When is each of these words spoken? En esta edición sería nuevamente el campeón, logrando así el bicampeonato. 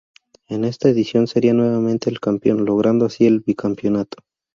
En 0.49 0.65
esta 0.65 0.89
edición 0.89 1.27
sería 1.27 1.53
nuevamente 1.53 2.09
el 2.09 2.19
campeón, 2.19 2.65
logrando 2.65 3.05
así 3.05 3.27
el 3.27 3.41
bicampeonato. 3.41 4.17